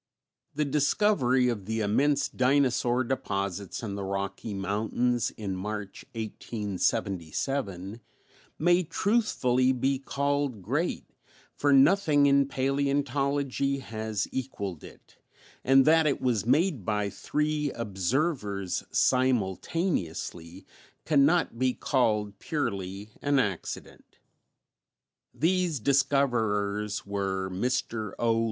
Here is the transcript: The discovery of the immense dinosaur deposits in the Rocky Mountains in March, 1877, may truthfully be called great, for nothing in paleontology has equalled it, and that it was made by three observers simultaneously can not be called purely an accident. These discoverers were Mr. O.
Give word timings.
The 0.55 0.65
discovery 0.65 1.47
of 1.47 1.65
the 1.65 1.81
immense 1.81 2.27
dinosaur 2.27 3.03
deposits 3.03 3.83
in 3.83 3.93
the 3.93 4.03
Rocky 4.03 4.51
Mountains 4.51 5.29
in 5.37 5.55
March, 5.55 6.05
1877, 6.15 8.01
may 8.57 8.81
truthfully 8.81 9.71
be 9.71 9.99
called 9.99 10.63
great, 10.63 11.05
for 11.53 11.71
nothing 11.71 12.25
in 12.25 12.47
paleontology 12.47 13.77
has 13.77 14.27
equalled 14.31 14.83
it, 14.83 15.17
and 15.63 15.85
that 15.85 16.07
it 16.07 16.19
was 16.19 16.47
made 16.47 16.83
by 16.83 17.11
three 17.11 17.69
observers 17.73 18.83
simultaneously 18.89 20.65
can 21.05 21.27
not 21.27 21.59
be 21.59 21.75
called 21.75 22.39
purely 22.39 23.11
an 23.21 23.37
accident. 23.37 24.17
These 25.31 25.79
discoverers 25.79 27.05
were 27.05 27.51
Mr. 27.51 28.13
O. 28.17 28.39